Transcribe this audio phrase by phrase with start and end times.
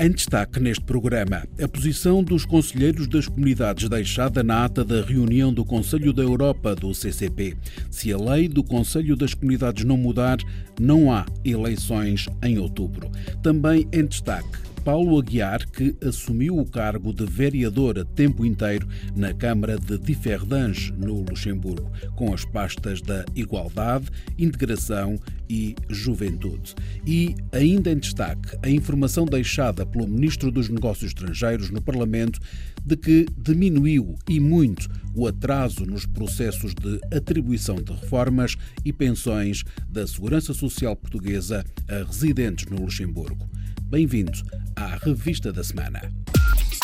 [0.00, 5.52] Em destaque neste programa, a posição dos conselheiros das comunidades deixada na ata da reunião
[5.52, 7.56] do Conselho da Europa do CCP.
[7.90, 10.38] Se a lei do Conselho das Comunidades não mudar,
[10.80, 13.10] não há eleições em outubro.
[13.42, 19.32] Também em destaque, Paulo Aguiar, que assumiu o cargo de vereador a tempo inteiro na
[19.34, 25.18] Câmara de Differdange, no Luxemburgo, com as pastas da Igualdade, Integração
[25.48, 26.74] e Juventude.
[27.06, 32.38] E, ainda em destaque, a informação deixada pelo Ministro dos Negócios Estrangeiros no Parlamento
[32.84, 39.64] de que diminuiu e muito o atraso nos processos de atribuição de reformas e pensões
[39.88, 43.48] da Segurança Social Portuguesa a residentes no Luxemburgo.
[43.90, 44.32] Bem-vindo
[44.76, 46.12] à Revista da Semana.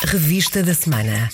[0.07, 1.29] Revista da Semana.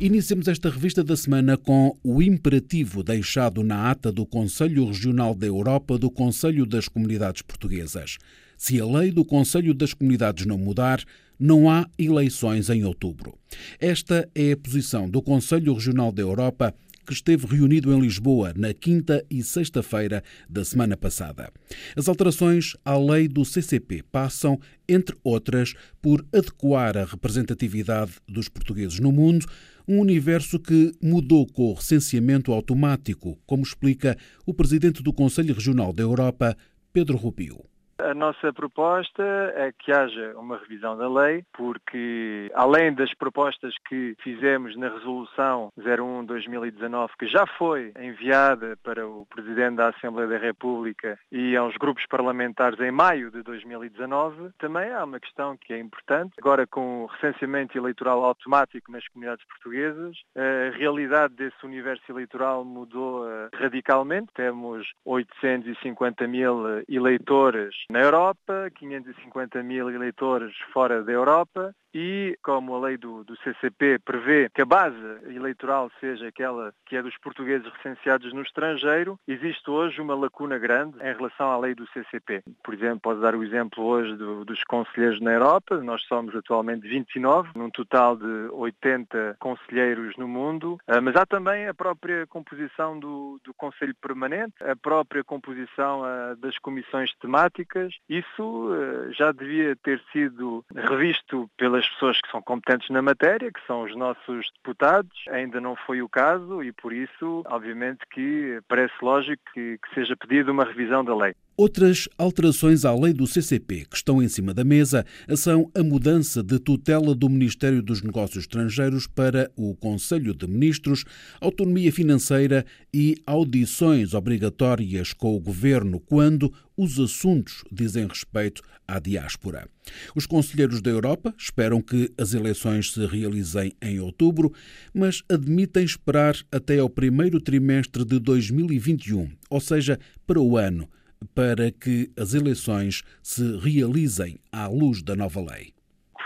[0.00, 5.46] Iniciamos esta revista da semana com o imperativo deixado na ata do Conselho Regional da
[5.46, 8.16] Europa do Conselho das Comunidades Portuguesas.
[8.56, 11.04] Se a lei do Conselho das Comunidades não mudar,
[11.38, 13.38] não há eleições em outubro.
[13.78, 18.72] Esta é a posição do Conselho Regional da Europa que esteve reunido em Lisboa na
[18.72, 21.52] quinta e sexta-feira da semana passada.
[21.96, 28.98] As alterações à lei do CCP passam, entre outras, por adequar a representatividade dos portugueses
[28.98, 29.46] no mundo,
[29.86, 34.16] um universo que mudou com o recenseamento automático, como explica
[34.46, 36.56] o presidente do Conselho Regional da Europa,
[36.92, 37.73] Pedro Rubio.
[37.98, 39.22] A nossa proposta
[39.54, 45.72] é que haja uma revisão da lei, porque além das propostas que fizemos na resolução
[45.78, 52.04] 01-2019, que já foi enviada para o Presidente da Assembleia da República e aos grupos
[52.06, 56.34] parlamentares em maio de 2019, também há uma questão que é importante.
[56.38, 63.28] Agora com o recenseamento eleitoral automático nas comunidades portuguesas, a realidade desse universo eleitoral mudou
[63.28, 64.32] eh, radicalmente.
[64.34, 72.80] Temos 850 mil eleitores na Europa, 550 mil eleitores fora da Europa e, como a
[72.80, 74.96] lei do, do, CCP prevê que a base
[75.28, 80.98] eleitoral seja aquela que é dos portugueses recenseados no estrangeiro, existe hoje uma lacuna grande
[80.98, 82.42] em relação à lei do CCP.
[82.64, 86.88] Por exemplo, posso dar o exemplo hoje do, dos conselheiros na Europa, nós somos atualmente
[86.88, 92.98] 29, num total de 80 conselheiros no mundo, ah, mas há também a própria composição
[92.98, 97.73] do, do Conselho Permanente, a própria composição ah, das comissões temáticas,
[98.08, 103.52] isso ah, já devia ter sido revisto pelas as pessoas que são competentes na matéria,
[103.52, 105.24] que são os nossos deputados.
[105.28, 110.16] Ainda não foi o caso e, por isso, obviamente que parece lógico que, que seja
[110.16, 111.34] pedida uma revisão da lei.
[111.56, 115.06] Outras alterações à lei do CCP que estão em cima da mesa
[115.36, 121.04] são a mudança de tutela do Ministério dos Negócios Estrangeiros para o Conselho de Ministros,
[121.40, 129.68] autonomia financeira e audições obrigatórias com o governo quando os assuntos dizem respeito à diáspora.
[130.12, 134.52] Os conselheiros da Europa esperam que as eleições se realizem em outubro,
[134.92, 140.88] mas admitem esperar até ao primeiro trimestre de 2021, ou seja, para o ano
[141.34, 145.73] para que as eleições se realizem à luz da nova lei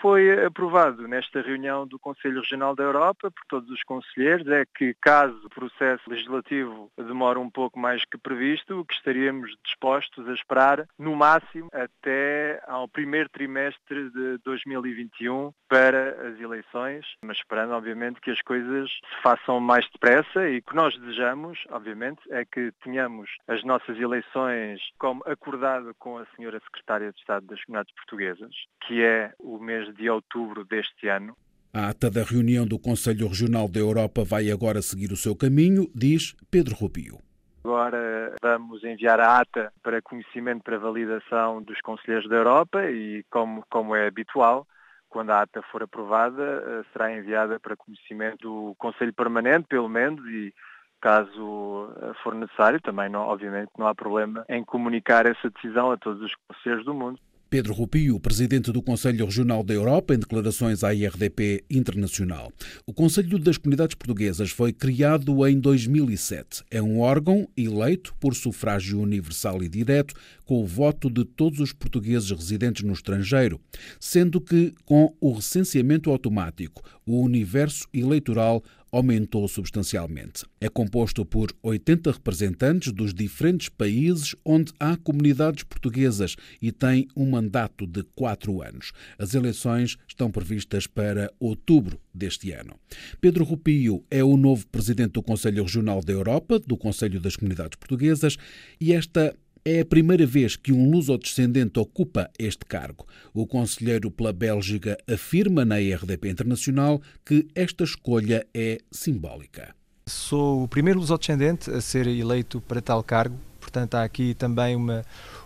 [0.00, 4.94] foi aprovado nesta reunião do Conselho Regional da Europa por todos os conselheiros é que,
[5.00, 10.86] caso o processo legislativo demore um pouco mais que previsto, que estaríamos dispostos a esperar,
[10.98, 18.30] no máximo, até ao primeiro trimestre de 2021 para as eleições, mas esperando, obviamente, que
[18.30, 23.30] as coisas se façam mais depressa e o que nós desejamos, obviamente, é que tenhamos
[23.46, 28.54] as nossas eleições como acordado com a senhora Secretária de Estado das Comunidades Portuguesas,
[28.86, 31.36] que é o mês de outubro deste ano.
[31.72, 35.90] A ata da reunião do Conselho Regional da Europa vai agora seguir o seu caminho,
[35.94, 37.18] diz Pedro Rubio.
[37.62, 43.62] Agora vamos enviar a ata para conhecimento para validação dos Conselheiros da Europa e, como,
[43.68, 44.66] como é habitual,
[45.08, 50.24] quando a ata for aprovada, eh, será enviada para conhecimento do Conselho Permanente, pelo menos,
[50.26, 50.54] e
[51.00, 55.96] caso eh, for necessário, também não, obviamente não há problema em comunicar essa decisão a
[55.96, 57.18] todos os conselheiros do mundo.
[57.50, 62.52] Pedro Rupio, presidente do Conselho Regional da Europa, em declarações à IRDP Internacional.
[62.84, 66.62] O Conselho das Comunidades Portuguesas foi criado em 2007.
[66.70, 70.14] É um órgão eleito por sufrágio universal e direto,
[70.44, 73.58] com o voto de todos os portugueses residentes no estrangeiro,
[73.98, 80.44] sendo que, com o recenseamento automático, o universo eleitoral aumentou substancialmente.
[80.60, 87.30] É composto por 80 representantes dos diferentes países onde há comunidades portuguesas e tem um
[87.30, 88.92] mandato de quatro anos.
[89.18, 92.74] As eleições estão previstas para outubro deste ano.
[93.20, 97.78] Pedro Rupio é o novo presidente do Conselho Regional da Europa, do Conselho das Comunidades
[97.78, 98.36] Portuguesas,
[98.80, 99.34] e esta
[99.64, 103.06] é a primeira vez que um luso-descendente ocupa este cargo.
[103.32, 109.74] O conselheiro pela Bélgica afirma na RDP Internacional que esta escolha é simbólica.
[110.06, 115.04] Sou o primeiro luso-descendente a ser eleito para tal cargo, portanto há aqui também uma,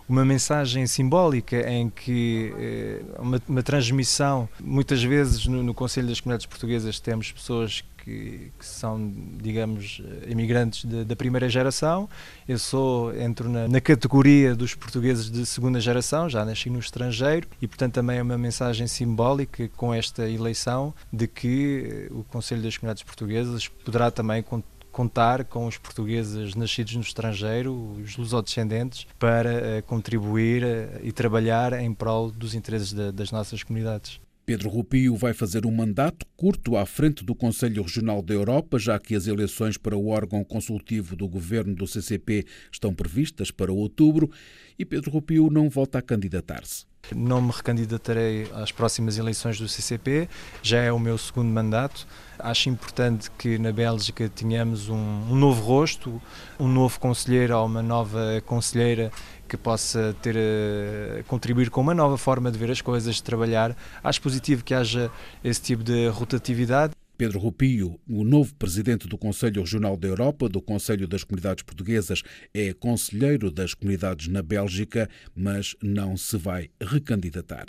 [0.08, 6.20] uma mensagem simbólica em que eh, uma, uma transmissão, muitas vezes no, no Conselho das
[6.20, 12.08] Comunidades Portuguesas temos pessoas que, que são, digamos, imigrantes da primeira geração.
[12.48, 17.46] Eu sou, entro na, na, categoria dos portugueses de segunda geração, já nasci no estrangeiro
[17.60, 22.76] e, portanto, também é uma mensagem simbólica com esta eleição de que o Conselho das
[22.76, 24.44] Comunidades Portuguesas poderá também
[24.90, 27.72] contar com os portugueses nascidos no estrangeiro,
[28.02, 33.62] os lusodescendentes, para uh, contribuir uh, e trabalhar em prol dos interesses de, das nossas
[33.62, 34.20] comunidades.
[34.52, 38.98] Pedro Rupio vai fazer um mandato curto à frente do Conselho Regional da Europa, já
[38.98, 44.30] que as eleições para o órgão consultivo do governo do CCP estão previstas para outubro
[44.78, 46.91] e Pedro Rupio não volta a candidatar-se.
[47.10, 50.28] Não me recandidatarei às próximas eleições do CCP,
[50.62, 52.06] já é o meu segundo mandato.
[52.38, 56.22] Acho importante que na Bélgica tenhamos um, um novo rosto,
[56.58, 59.10] um novo conselheiro ou uma nova conselheira
[59.48, 63.76] que possa ter uh, contribuir com uma nova forma de ver as coisas, de trabalhar.
[64.02, 65.10] Acho positivo que haja
[65.44, 66.94] esse tipo de rotatividade.
[67.22, 72.20] Pedro Rupio, o novo presidente do Conselho Regional da Europa, do Conselho das Comunidades Portuguesas,
[72.52, 77.66] é conselheiro das comunidades na Bélgica, mas não se vai recandidatar.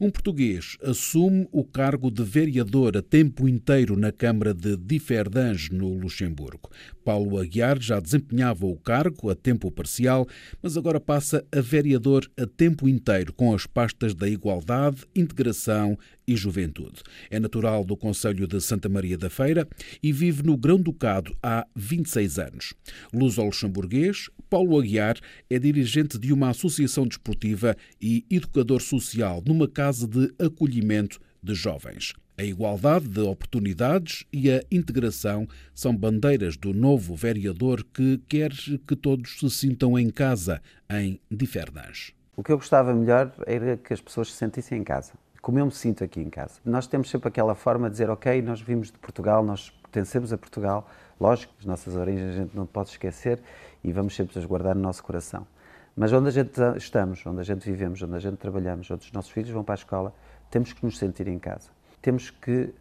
[0.00, 5.92] Um português assume o cargo de vereador a tempo inteiro na Câmara de Differdange, no
[5.98, 6.70] Luxemburgo.
[7.04, 10.24] Paulo Aguiar já desempenhava o cargo a tempo parcial,
[10.62, 16.36] mas agora passa a vereador a tempo inteiro com as pastas da Igualdade, Integração e
[16.36, 17.02] Juventude.
[17.30, 19.68] É natural do Conselho de Santa Maria da Feira
[20.02, 22.74] e vive no Grão-Ducado há 26 anos.
[23.12, 25.16] Luso-luxemburguês, Paulo Aguiar
[25.48, 32.14] é dirigente de uma associação desportiva e educador social numa casa de acolhimento de jovens.
[32.36, 38.50] A igualdade de oportunidades e a integração são bandeiras do novo vereador que quer
[38.88, 40.60] que todos se sintam em casa
[40.90, 42.12] em Difernas.
[42.36, 45.12] O que eu gostava melhor era que as pessoas se sentissem em casa
[45.44, 46.54] como eu me sinto aqui em casa.
[46.64, 50.38] Nós temos sempre aquela forma de dizer, ok, nós vimos de Portugal, nós pertencemos a
[50.38, 50.88] Portugal,
[51.20, 53.42] lógico, as nossas origens a gente não pode esquecer
[53.84, 55.46] e vamos sempre as guardar no nosso coração.
[55.94, 59.12] Mas onde a gente estamos, onde a gente vivemos, onde a gente trabalhamos, onde os
[59.12, 60.14] nossos filhos vão para a escola,
[60.50, 61.68] temos que nos sentir em casa.
[62.00, 62.72] Temos que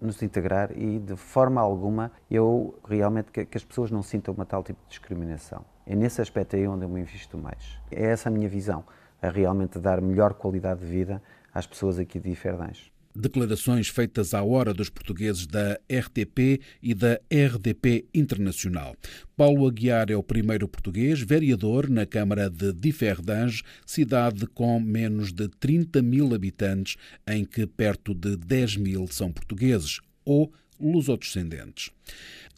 [0.00, 4.44] nos integrar e, de forma alguma, eu realmente que, que as pessoas não sintam uma
[4.44, 5.64] tal tipo de discriminação.
[5.86, 7.78] É nesse aspecto aí onde eu me invisto mais.
[7.92, 8.82] É essa a minha visão,
[9.22, 11.22] a realmente dar melhor qualidade de vida
[11.52, 12.90] às pessoas aqui de Iferdães.
[13.14, 18.94] Declarações feitas à hora dos portugueses da RTP e da RDP Internacional.
[19.36, 25.48] Paulo Aguiar é o primeiro português vereador na Câmara de Differdange, cidade com menos de
[25.48, 26.96] 30 mil habitantes,
[27.26, 31.90] em que perto de 10 mil são portugueses ou lusodescendentes.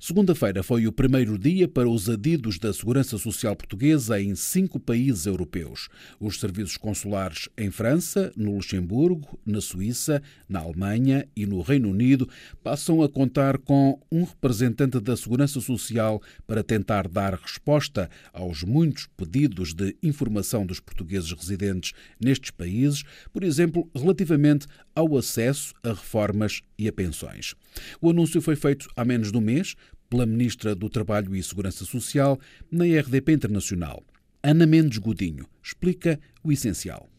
[0.02, 5.26] Segunda-feira foi o primeiro dia para os adidos da Segurança Social Portuguesa em cinco países
[5.26, 5.90] europeus.
[6.18, 12.26] Os serviços consulares em França, no Luxemburgo, na Suíça, na Alemanha e no Reino Unido
[12.62, 19.06] passam a contar com um representante da Segurança Social para tentar dar resposta aos muitos
[19.18, 26.62] pedidos de informação dos portugueses residentes nestes países, por exemplo, relativamente ao acesso a reformas
[26.78, 27.54] e a pensões.
[28.00, 29.74] O anúncio foi feito há menos de mês
[30.08, 32.38] pela Ministra do Trabalho e Segurança Social
[32.70, 34.02] na RDP Internacional.
[34.42, 37.09] Ana Mendes Godinho explica o essencial.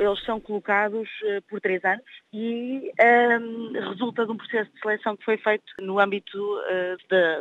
[0.00, 2.90] Eles são colocados uh, por três anos e
[3.38, 6.96] um, resulta de um processo de seleção que foi feito no âmbito uh,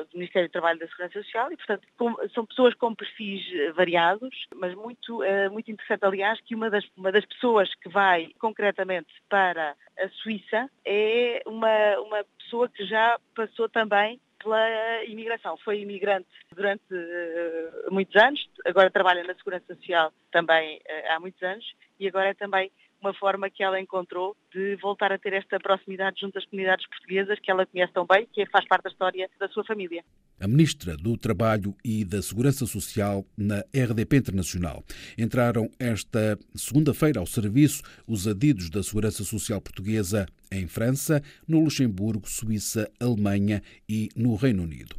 [0.09, 3.41] do Ministério do Trabalho e da Segurança Social e, portanto, com, são pessoas com perfis
[3.53, 7.87] eh, variados, mas muito, uh, muito interessante, aliás, que uma das, uma das pessoas que
[7.87, 15.57] vai concretamente para a Suíça é uma, uma pessoa que já passou também pela imigração.
[15.57, 21.41] Foi imigrante durante uh, muitos anos, agora trabalha na Segurança Social também uh, há muitos
[21.43, 21.65] anos
[21.99, 26.19] e agora é também uma forma que ela encontrou de voltar a ter esta proximidade
[26.21, 29.47] junto às comunidades portuguesas que ela conhece tão bem, que faz parte da história da
[29.49, 30.03] sua família.
[30.39, 34.83] A Ministra do Trabalho e da Segurança Social na RDP Internacional.
[35.17, 42.27] Entraram esta segunda-feira ao serviço os adidos da Segurança Social Portuguesa em França, no Luxemburgo,
[42.27, 44.95] Suíça, Alemanha e no Reino Unido.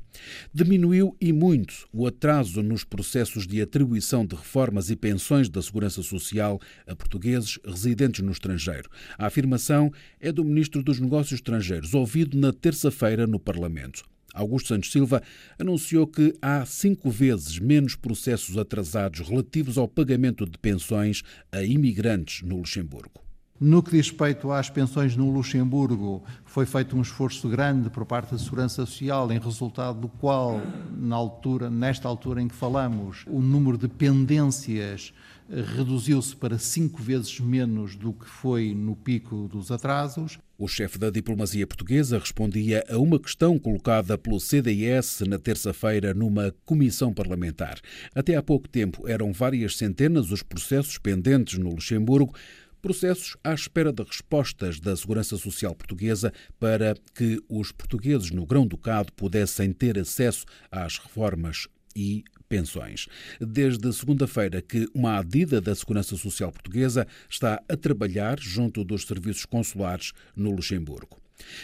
[0.52, 6.02] Diminuiu e muito o atraso nos processos de atribuição de reformas e pensões da Segurança
[6.02, 8.88] Social a portugueses residentes no estrangeiro.
[9.18, 14.04] A afirmação é do Ministro dos Negócios Estrangeiros, ouvido na terça-feira no Parlamento.
[14.32, 15.22] Augusto Santos Silva
[15.58, 22.42] anunciou que há cinco vezes menos processos atrasados relativos ao pagamento de pensões a imigrantes
[22.42, 23.29] no Luxemburgo.
[23.62, 28.30] No que diz respeito às pensões no Luxemburgo, foi feito um esforço grande por parte
[28.30, 30.58] da Segurança Social, em resultado do qual,
[30.96, 35.12] na altura, nesta altura em que falamos, o número de pendências
[35.50, 40.38] eh, reduziu-se para cinco vezes menos do que foi no pico dos atrasos.
[40.56, 46.54] O chefe da diplomacia portuguesa respondia a uma questão colocada pelo CDS na terça-feira numa
[46.64, 47.80] comissão parlamentar.
[48.14, 52.34] Até há pouco tempo eram várias centenas os processos pendentes no Luxemburgo
[52.80, 59.12] processos à espera de respostas da Segurança Social Portuguesa para que os portugueses no Grão-Ducado
[59.12, 63.06] pudessem ter acesso às reformas e pensões.
[63.40, 69.44] Desde segunda-feira que uma adida da Segurança Social Portuguesa está a trabalhar junto dos serviços
[69.44, 71.19] consulares no Luxemburgo.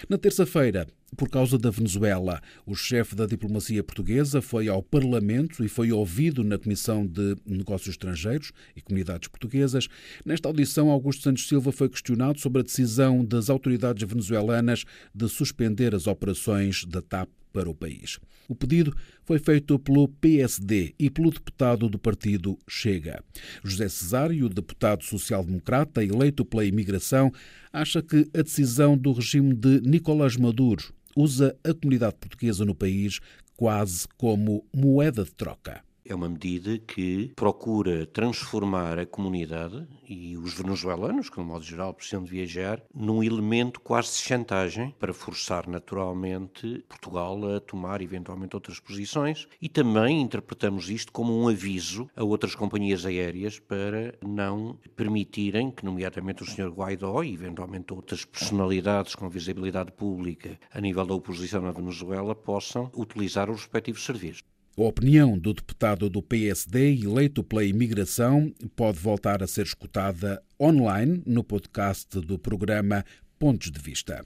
[0.09, 5.69] Na terça-feira, por causa da Venezuela, o chefe da diplomacia portuguesa foi ao Parlamento e
[5.69, 9.89] foi ouvido na Comissão de Negócios Estrangeiros e Comunidades Portuguesas.
[10.25, 15.95] Nesta audição, Augusto Santos Silva foi questionado sobre a decisão das autoridades venezuelanas de suspender
[15.95, 18.19] as operações da TAP para o país.
[18.47, 18.95] O pedido
[19.25, 23.25] foi feito pelo PSD e pelo deputado do partido Chega.
[23.65, 27.33] José Cesário, deputado social-democrata eleito pela imigração,
[27.73, 33.21] acha que a decisão do regime de Nicolás Maduro usa a comunidade portuguesa no país
[33.57, 35.86] quase como moeda de troca.
[36.09, 41.93] É uma medida que procura transformar a comunidade e os venezuelanos, que, no modo geral,
[41.93, 48.55] precisam de viajar, num elemento quase de chantagem para forçar naturalmente Portugal a tomar eventualmente
[48.55, 54.79] outras posições e também interpretamos isto como um aviso a outras companhias aéreas para não
[54.95, 56.71] permitirem que, nomeadamente, o Sr.
[56.71, 62.93] Guaidó e eventualmente outras personalidades com visibilidade pública a nível da oposição na Venezuela possam
[62.95, 64.56] utilizar os respectivos serviços.
[64.79, 71.23] A opinião do deputado do PSD eleito pela imigração pode voltar a ser escutada online
[71.25, 73.03] no podcast do programa
[73.39, 74.23] Pontos de Vista.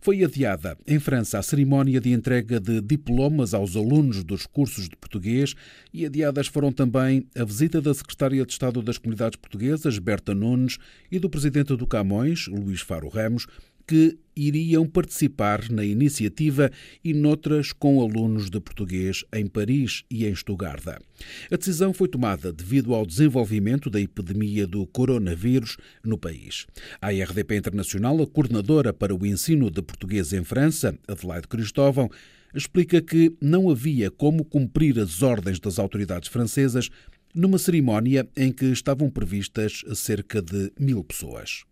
[0.00, 4.96] Foi adiada em França a cerimónia de entrega de diplomas aos alunos dos cursos de
[4.96, 5.54] português
[5.92, 10.78] e adiadas foram também a visita da Secretária de Estado das Comunidades Portuguesas, Berta Nunes,
[11.10, 13.46] e do Presidente do Camões, Luís Faro Ramos,
[13.90, 16.70] que iriam participar na iniciativa
[17.02, 21.00] e noutras com alunos de português em Paris e em Estugarda.
[21.50, 26.68] A decisão foi tomada devido ao desenvolvimento da epidemia do coronavírus no país.
[27.02, 32.08] A RDP Internacional, a coordenadora para o ensino de português em França, Adelaide Cristóvão,
[32.54, 36.90] explica que não havia como cumprir as ordens das autoridades francesas
[37.34, 41.64] numa cerimónia em que estavam previstas cerca de mil pessoas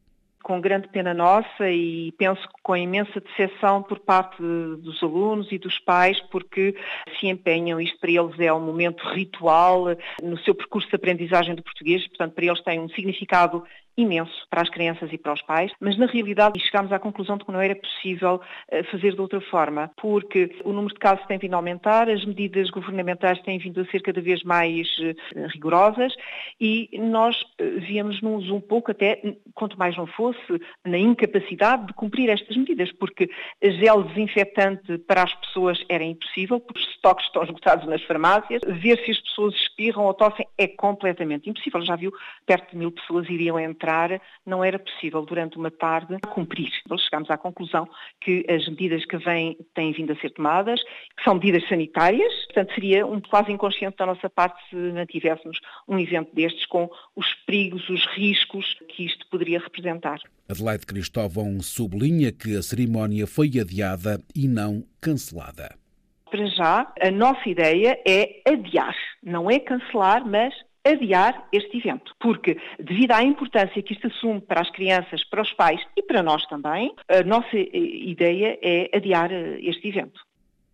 [0.49, 5.78] com grande pena nossa e penso com imensa decepção por parte dos alunos e dos
[5.81, 6.75] pais, porque
[7.21, 9.88] se empenham, isto para eles é um momento ritual
[10.23, 13.62] no seu percurso de aprendizagem do português, portanto para eles tem um significado
[13.99, 17.45] imenso para as crianças e para os pais, mas na realidade chegámos à conclusão de
[17.45, 18.40] que não era possível
[18.71, 22.25] eh, fazer de outra forma, porque o número de casos tem vindo a aumentar, as
[22.25, 26.14] medidas governamentais têm vindo a ser cada vez mais eh, rigorosas
[26.61, 29.21] e nós eh, víamos-nos um pouco até,
[29.52, 30.38] quanto mais não fosse,
[30.87, 33.28] na incapacidade de cumprir estas medidas, porque
[33.61, 39.05] gel desinfetante para as pessoas era impossível, porque os estoques estão esgotados nas farmácias, ver
[39.05, 41.83] se as pessoas espirram ou tossem é completamente impossível.
[41.83, 42.12] Já viu,
[42.47, 46.71] perto de mil pessoas iriam entrar entrar, não era possível durante uma tarde cumprir.
[46.85, 47.88] Então, chegámos à conclusão
[48.21, 50.83] que as medidas que vêm têm vindo a ser tomadas,
[51.16, 55.99] que são medidas sanitárias, portanto seria um quase inconsciente da nossa parte se mantivéssemos um
[55.99, 60.21] evento destes com os perigos, os riscos que isto poderia representar.
[60.49, 65.76] Adelaide Cristóvão sublinha que a cerimónia foi adiada e não cancelada.
[66.30, 70.52] Para já, a nossa ideia é adiar, não é cancelar, mas
[70.88, 75.52] adiar este evento, porque devido à importância que isto assume para as crianças, para os
[75.52, 80.21] pais e para nós também, a nossa ideia é adiar eh, este evento.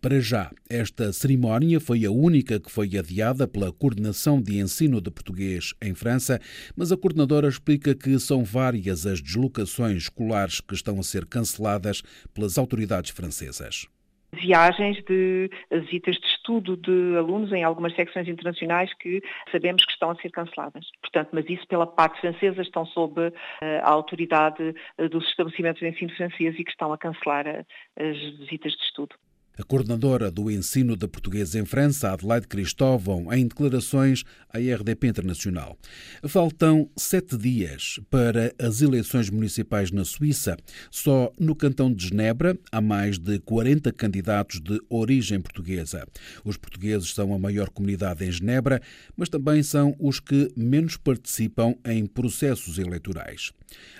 [0.04, 5.10] Para já, esta cerimónia foi a única que foi adiada pela Coordenação de Ensino de
[5.10, 6.38] Português em França,
[6.76, 12.02] mas a coordenadora explica que são várias as deslocações escolares que estão a ser canceladas
[12.34, 13.86] pelas autoridades francesas
[14.34, 20.10] viagens de visitas de estudo de alunos em algumas secções internacionais que sabemos que estão
[20.10, 20.86] a ser canceladas.
[21.00, 25.88] Portanto, mas isso pela parte francesa estão sob eh, a autoridade eh, dos estabelecimentos de
[25.88, 27.64] ensino francês e que estão a cancelar eh,
[27.98, 29.14] as visitas de estudo.
[29.56, 35.78] A coordenadora do ensino de português em França, Adelaide Cristóvão, em declarações à RDP Internacional.
[36.26, 40.56] Faltam sete dias para as eleições municipais na Suíça.
[40.90, 46.04] Só no cantão de Genebra há mais de 40 candidatos de origem portuguesa.
[46.44, 48.82] Os portugueses são a maior comunidade em Genebra,
[49.16, 53.52] mas também são os que menos participam em processos eleitorais.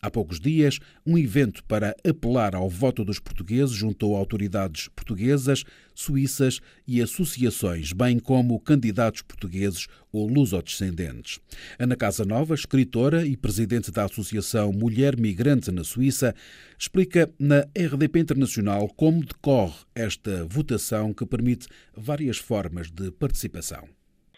[0.02, 5.43] Há poucos dias, um evento para apelar ao voto dos portugueses juntou autoridades portuguesas,
[5.94, 11.40] suíças e associações, bem como candidatos portugueses ou lusodescendentes.
[11.78, 16.34] Ana Casa Nova, escritora e presidente da Associação Mulher Migrante na Suíça,
[16.78, 23.86] explica na RDP Internacional como decorre esta votação que permite várias formas de participação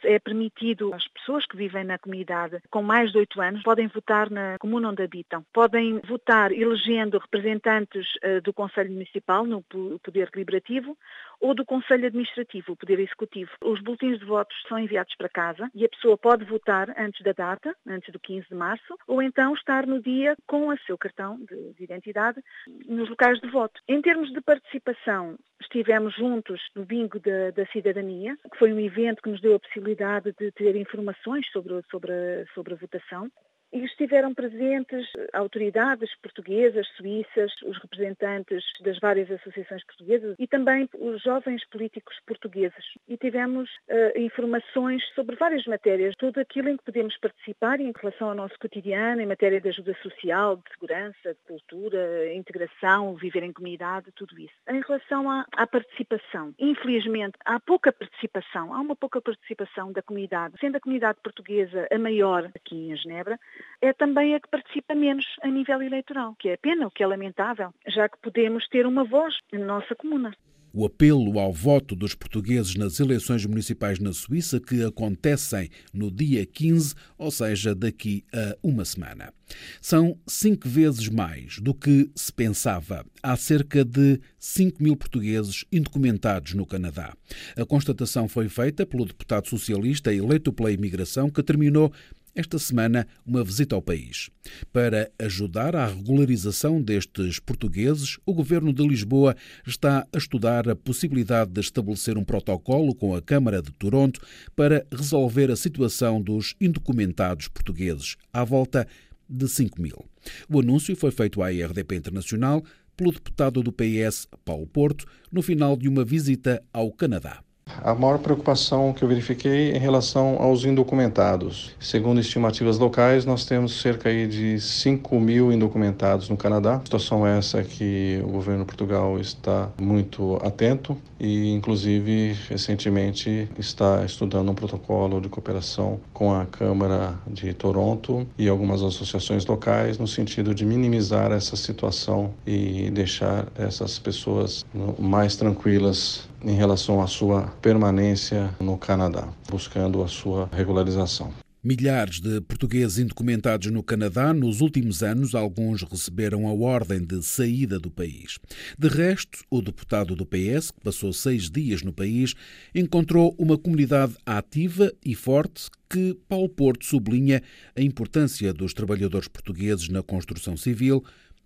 [0.07, 4.31] é permitido às pessoas que vivem na comunidade com mais de oito anos podem votar
[4.31, 5.45] na comuna onde habitam.
[5.53, 10.97] Podem votar elegendo representantes uh, do Conselho Municipal no Poder Deliberativo
[11.41, 13.51] ou do Conselho Administrativo, o Poder Executivo.
[13.63, 17.33] Os boletins de votos são enviados para casa e a pessoa pode votar antes da
[17.33, 21.39] data, antes do 15 de março, ou então estar no dia com o seu cartão
[21.39, 22.41] de, de identidade
[22.87, 23.81] nos locais de voto.
[23.89, 29.23] Em termos de participação, estivemos juntos no Bingo da, da, Cidadania, que foi um evento
[29.23, 32.13] que nos deu a possibilidade de ter informações sobre, sobre,
[32.55, 33.31] sobre a votação.
[33.73, 41.23] E estiveram presentes autoridades portuguesas, suíças, os representantes das várias associações portuguesas e também os
[41.23, 42.85] jovens políticos portugueses.
[43.09, 48.31] E tivemos uh, informações sobre várias matérias, tudo aquilo em que podemos participar em relação
[48.31, 53.53] ao nosso cotidiano, em matéria de ajuda social, de segurança, de cultura, integração, viver em
[53.53, 54.55] comunidade, tudo isso.
[54.69, 60.55] Em relação à, à participação, infelizmente há pouca participação, há uma pouca participação da comunidade,
[60.61, 63.39] sendo a comunidade portuguesa a maior aqui em Genebra,
[63.81, 67.07] é também a que participa menos a nível eleitoral, que é pena, o que é
[67.07, 70.33] lamentável, já que podemos ter uma voz na nossa comuna.
[70.79, 76.45] O apelo ao voto dos portugueses nas eleições municipais na Suíça, que acontecem no dia
[76.45, 79.33] 15, ou seja, daqui a uma semana.
[79.81, 83.07] São cinco vezes mais do que se pensava.
[83.23, 87.17] Há cerca de 5 mil portugueses indocumentados no Canadá.
[87.57, 91.91] A constatação foi feita pelo deputado socialista eleito pela imigração, que terminou
[92.37, 94.31] esta semana uma visita ao país.
[94.73, 99.35] Para ajudar à regularização destes portugueses, o governo de Lisboa
[99.67, 104.21] está a estudar a possibilidade de estabelecer um protocolo com a Câmara de Toronto
[104.55, 108.87] para resolver a situação dos indocumentados portugueses, à volta
[109.29, 110.05] de 5 mil.
[110.49, 112.63] O anúncio foi feito à IRDP Internacional
[112.97, 117.46] pelo deputado do PS, Paulo Porto, no final de uma visita ao Canadá.
[117.87, 121.71] A maior preocupação que eu verifiquei em relação aos indocumentados.
[121.79, 126.81] Segundo estimativas locais, nós temos cerca de 5 mil indocumentados no Canadá.
[126.81, 134.51] Situação essa que o governo de Portugal está muito atento e, inclusive, recentemente está estudando
[134.51, 140.53] um protocolo de cooperação com a Câmara de Toronto e algumas associações locais no sentido
[140.53, 144.65] de minimizar essa situação e deixar essas pessoas
[144.99, 151.33] mais tranquilas em relação à sua permanência no Canadá, buscando a sua regularização.
[151.69, 157.77] Milhares de portugueses indocumentados no Canadá, nos últimos anos, alguns receberam a ordem de saída
[157.77, 158.39] do país.
[158.79, 162.35] De resto, o deputado do PS, que passou seis dias no país,
[162.73, 167.43] encontrou uma comunidade ativa e forte que Paulo Porto sublinha
[167.75, 171.03] a importância dos trabalhadores portugueses na construção civil,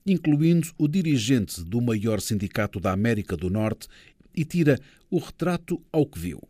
[0.06, 3.88] incluindo o dirigente do maior sindicato da América do Norte
[4.40, 4.78] e tira
[5.10, 6.40] o retrato ao que viu.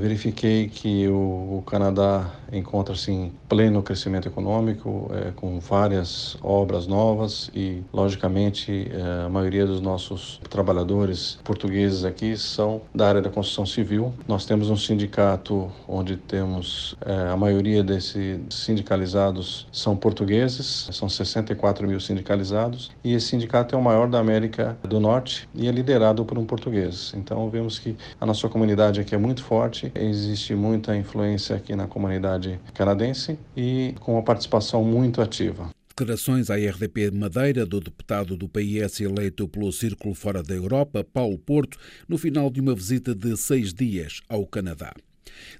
[0.00, 7.82] Verifiquei que o, Canadá encontra-se em pleno crescimento econômico, é, com várias obras novas e,
[7.92, 14.12] logicamente, é, a maioria dos nossos trabalhadores portugueses aqui são da área da construção civil.
[14.26, 21.86] Nós temos um sindicato onde temos é, a maioria desses sindicalizados são portugueses, são 64
[21.86, 26.24] mil sindicalizados, e esse sindicato é o maior da América do Norte e é liderado
[26.24, 27.12] por um português.
[27.14, 31.86] Então, vemos que a nossa comunidade aqui é muito forte existe muita influência aqui na
[31.86, 35.70] comunidade canadense e com uma participação muito ativa.
[35.88, 41.38] Declarações à RDP Madeira do deputado do PS eleito pelo Círculo Fora da Europa, Paulo
[41.38, 44.94] Porto, no final de uma visita de seis dias ao Canadá.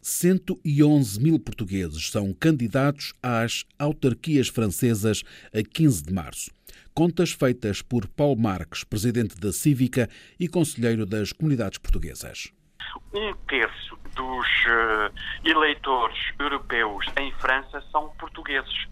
[0.01, 6.51] 111 mil portugueses são candidatos às autarquias francesas a 15 de março.
[6.95, 12.51] Contas feitas por Paulo Marques, presidente da Cívica e conselheiro das comunidades portuguesas.
[13.13, 15.13] Um terço dos uh,
[15.45, 18.87] eleitores europeus em França são portugueses.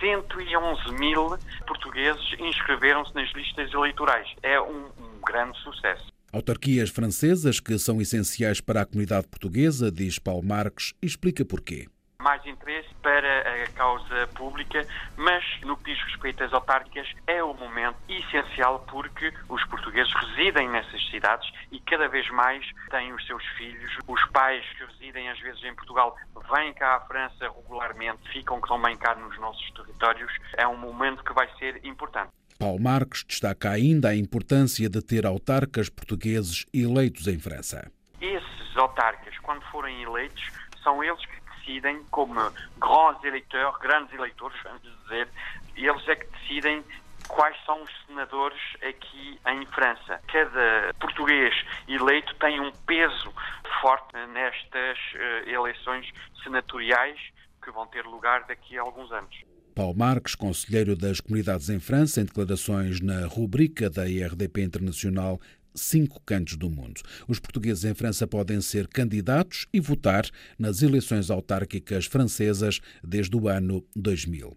[0.00, 4.28] 111 mil portugueses inscreveram-se nas listas eleitorais.
[4.42, 6.12] É um, um grande sucesso.
[6.32, 11.86] Autarquias francesas que são essenciais para a comunidade portuguesa, diz Paulo Marques, explica porquê
[12.32, 17.52] mais interesse para a causa pública, mas no que diz respeito às autárquicas é o
[17.52, 23.44] momento essencial porque os portugueses residem nessas cidades e cada vez mais têm os seus
[23.58, 23.92] filhos.
[24.08, 26.16] Os pais que residem às vezes em Portugal
[26.50, 30.32] vêm cá à França regularmente, ficam também cá nos nossos territórios.
[30.56, 32.30] É um momento que vai ser importante.
[32.58, 37.92] Paulo Marques destaca ainda a importância de ter autarcas portugueses eleitos em França.
[38.22, 40.50] Esses autarcas, quando forem eleitos,
[40.82, 42.34] são eles que decidem, como
[42.78, 45.28] grands eleitores, grandes eleitores, vamos dizer,
[45.76, 46.84] eles é que decidem
[47.28, 50.20] quais são os senadores aqui em França.
[50.28, 51.54] Cada português
[51.88, 53.32] eleito tem um peso
[53.80, 56.06] forte nestas uh, eleições
[56.42, 57.18] senatoriais
[57.62, 59.34] que vão ter lugar daqui a alguns anos.
[59.74, 65.40] Paulo Marques, conselheiro das comunidades em França, em declarações na rubrica da IRDP Internacional
[65.74, 67.00] cinco cantos do mundo.
[67.28, 73.48] Os portugueses em França podem ser candidatos e votar nas eleições autárquicas francesas desde o
[73.48, 74.56] ano 2000.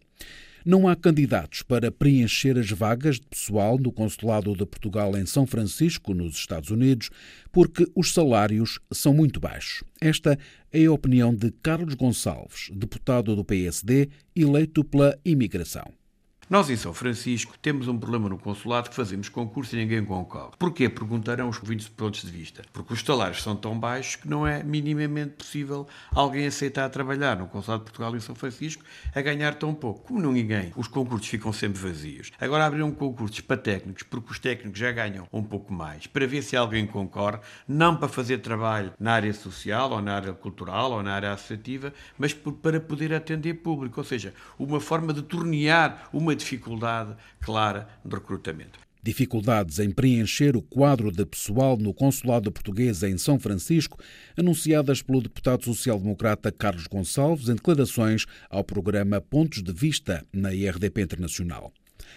[0.65, 5.45] Não há candidatos para preencher as vagas de pessoal no Consulado de Portugal em São
[5.45, 7.11] Francisco, nos Estados Unidos,
[7.51, 9.83] porque os salários são muito baixos.
[10.01, 10.39] Esta
[10.73, 15.93] é a opinião de Carlos Gonçalves, deputado do PSD, eleito pela imigração.
[16.47, 20.51] Nós em São Francisco temos um problema no consulado que fazemos concurso e ninguém concorre.
[20.59, 20.87] Porquê?
[20.87, 22.61] Perguntarão os 20 pontos de vista.
[22.71, 27.47] Porque os salários são tão baixos que não é minimamente possível alguém aceitar trabalhar no
[27.47, 28.83] consulado de Portugal em São Francisco
[29.15, 30.01] a ganhar tão pouco.
[30.01, 32.31] Como não ninguém, os concursos ficam sempre vazios.
[32.39, 36.43] Agora abriram concursos para técnicos, porque os técnicos já ganham um pouco mais, para ver
[36.43, 41.01] se alguém concorre, não para fazer trabalho na área social ou na área cultural ou
[41.01, 43.99] na área associativa, mas para poder atender público.
[43.99, 48.79] Ou seja, uma forma de tornear uma dificuldade clara de recrutamento.
[49.05, 53.99] Dificuldades em preencher o quadro de pessoal no Consulado Português em São Francisco,
[54.35, 61.03] anunciadas pelo deputado social-democrata Carlos Gonçalves em declarações ao programa Pontos de Vista na IRDP
[61.03, 61.71] Internacional.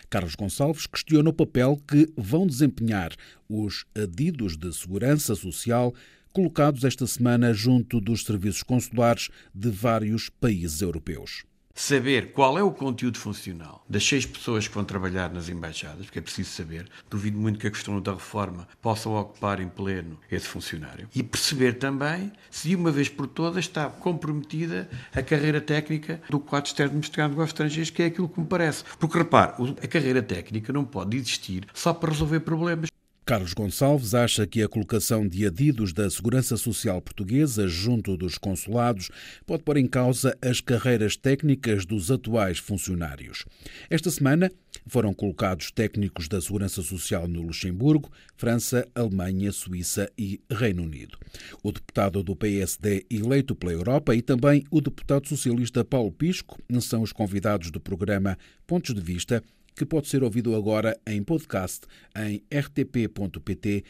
[0.08, 3.12] Carlos Gonçalves questiona o papel que vão desempenhar
[3.48, 5.94] os adidos de segurança social
[6.32, 11.44] colocados esta semana junto dos serviços consulares de vários países europeus
[11.78, 16.18] saber qual é o conteúdo funcional das seis pessoas que vão trabalhar nas embaixadas, porque
[16.18, 16.88] é preciso saber.
[17.08, 21.08] Duvido muito que a questão da reforma possa ocupar em pleno esse funcionário.
[21.14, 26.40] E perceber também se de uma vez por todas está comprometida a carreira técnica do
[26.40, 28.82] quadro externo de negócios estrangeiros, que é aquilo que me parece.
[28.98, 32.88] Porque repare, a carreira técnica não pode existir só para resolver problemas.
[33.28, 39.10] Carlos Gonçalves acha que a colocação de adidos da Segurança Social Portuguesa junto dos consulados
[39.44, 43.44] pode pôr em causa as carreiras técnicas dos atuais funcionários.
[43.90, 44.50] Esta semana
[44.86, 51.18] foram colocados técnicos da Segurança Social no Luxemburgo, França, Alemanha, Suíça e Reino Unido.
[51.62, 57.02] O deputado do PSD eleito pela Europa e também o deputado socialista Paulo Pisco são
[57.02, 59.42] os convidados do programa Pontos de Vista
[59.78, 61.86] que pode ser ouvido agora em podcast
[62.16, 63.84] em rtp.pt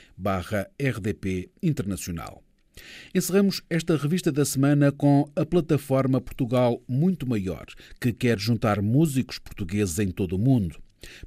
[0.78, 2.44] rdp internacional.
[3.14, 7.64] Encerramos esta revista da semana com a plataforma Portugal Muito Maior,
[7.98, 10.78] que quer juntar músicos portugueses em todo o mundo.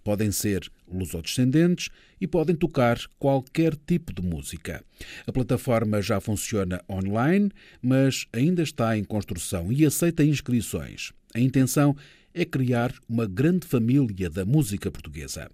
[0.03, 4.85] Podem ser lusodescendentes e podem tocar qualquer tipo de música.
[5.25, 7.49] A plataforma já funciona online,
[7.81, 11.11] mas ainda está em construção e aceita inscrições.
[11.33, 15.49] A intenção é criar uma grande família da música portuguesa.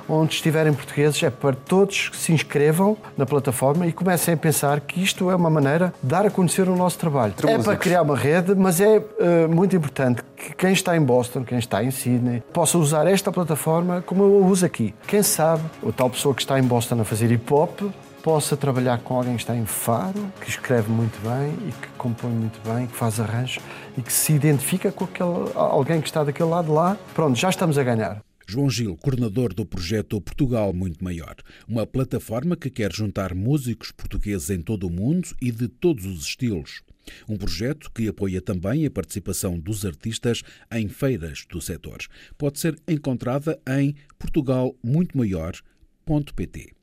[0.07, 4.79] onde estiverem portugueses, é para todos que se inscrevam na plataforma e comecem a pensar
[4.79, 7.33] que isto é uma maneira de dar a conhecer o nosso trabalho.
[7.47, 11.43] É para criar uma rede, mas é uh, muito importante que quem está em Boston,
[11.43, 14.93] quem está em Sydney, possa usar esta plataforma como eu a uso aqui.
[15.07, 17.81] Quem sabe, a tal pessoa que está em Boston a fazer hip hop
[18.23, 22.31] possa trabalhar com alguém que está em Faro, que escreve muito bem e que compõe
[22.31, 23.61] muito bem, que faz arranjos
[23.97, 26.97] e que se identifica com aquele, alguém que está daquele lado lá.
[27.13, 28.23] Pronto, já estamos a ganhar.
[28.47, 31.35] João Gil, coordenador do projeto Portugal Muito Maior,
[31.67, 36.23] uma plataforma que quer juntar músicos portugueses em todo o mundo e de todos os
[36.25, 36.81] estilos.
[37.27, 41.97] Um projeto que apoia também a participação dos artistas em feiras do setor.
[42.37, 46.73] Pode ser encontrada em portugalmuitomaior.pt.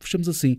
[0.00, 0.58] Fechamos assim